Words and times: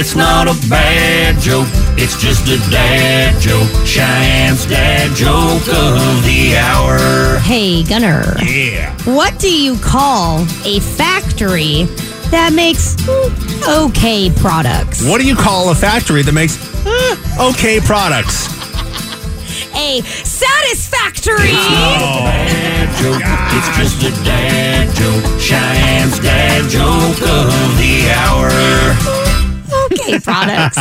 It's 0.00 0.14
not 0.14 0.46
a 0.46 0.54
bad 0.70 1.40
joke, 1.40 1.66
it's 1.96 2.16
just 2.22 2.46
a 2.46 2.70
dad 2.70 3.40
joke. 3.40 3.68
Cheyenne's 3.84 4.64
dad 4.64 5.10
joke 5.16 5.66
of 5.66 6.22
the 6.22 6.56
hour. 6.56 7.40
Hey, 7.40 7.82
Gunner. 7.82 8.36
Yeah. 8.40 8.94
What 9.12 9.40
do 9.40 9.52
you 9.52 9.76
call 9.76 10.42
a 10.64 10.78
factory 10.78 11.82
that 12.30 12.52
makes 12.54 12.94
mm, 12.94 13.86
okay 13.86 14.30
products? 14.36 15.04
What 15.04 15.20
do 15.20 15.26
you 15.26 15.34
call 15.34 15.72
a 15.72 15.74
factory 15.74 16.22
that 16.22 16.32
makes 16.32 16.56
eh, 16.86 17.48
okay 17.50 17.80
products? 17.80 18.46
A 19.74 20.00
satisfactory. 20.22 21.50
Bad 21.50 22.88
joke, 23.02 23.22
it's 23.50 23.70
just 23.76 24.02
a 24.06 24.24
dad 24.24 24.94
joke. 24.94 25.40
Cheyenne's 25.40 26.20
dad 26.20 26.70
joke 26.70 27.18
of 27.22 27.50
the 27.78 28.07
hour. 30.08 30.20
Products. 30.20 30.78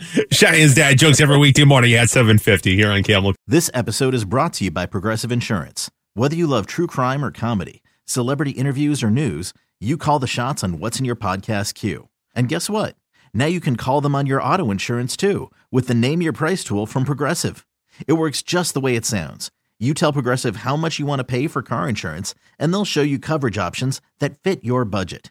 Cheyenne's 0.30 0.74
dad 0.74 0.98
jokes 0.98 1.20
every 1.20 1.38
weekday 1.38 1.64
morning 1.64 1.94
at 1.94 2.10
750 2.10 2.76
here 2.76 2.90
on 2.90 3.02
Camel. 3.02 3.34
This 3.46 3.70
episode 3.72 4.14
is 4.14 4.24
brought 4.24 4.52
to 4.54 4.64
you 4.64 4.70
by 4.70 4.86
Progressive 4.86 5.32
Insurance. 5.32 5.90
Whether 6.14 6.36
you 6.36 6.46
love 6.46 6.66
true 6.66 6.86
crime 6.86 7.24
or 7.24 7.30
comedy, 7.30 7.82
celebrity 8.04 8.52
interviews 8.52 9.02
or 9.02 9.10
news, 9.10 9.52
you 9.80 9.96
call 9.96 10.18
the 10.18 10.26
shots 10.26 10.62
on 10.62 10.78
what's 10.78 10.98
in 10.98 11.04
your 11.04 11.16
podcast 11.16 11.74
queue. 11.74 12.08
And 12.34 12.48
guess 12.48 12.68
what? 12.68 12.96
Now 13.32 13.46
you 13.46 13.60
can 13.60 13.76
call 13.76 14.00
them 14.00 14.14
on 14.14 14.26
your 14.26 14.42
auto 14.42 14.70
insurance 14.70 15.16
too 15.16 15.50
with 15.70 15.88
the 15.88 15.94
Name 15.94 16.22
Your 16.22 16.32
Price 16.32 16.62
tool 16.64 16.86
from 16.86 17.04
Progressive. 17.04 17.66
It 18.06 18.14
works 18.14 18.42
just 18.42 18.74
the 18.74 18.80
way 18.80 18.96
it 18.96 19.06
sounds. 19.06 19.50
You 19.78 19.92
tell 19.94 20.12
Progressive 20.12 20.56
how 20.56 20.76
much 20.76 20.98
you 20.98 21.06
want 21.06 21.20
to 21.20 21.24
pay 21.24 21.46
for 21.46 21.62
car 21.62 21.86
insurance, 21.88 22.34
and 22.58 22.72
they'll 22.72 22.86
show 22.86 23.02
you 23.02 23.18
coverage 23.18 23.58
options 23.58 24.00
that 24.20 24.42
fit 24.42 24.64
your 24.64 24.86
budget. 24.86 25.30